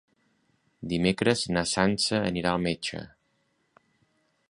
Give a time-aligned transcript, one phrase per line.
[0.93, 3.07] Dimecres na Sança anirà al metge.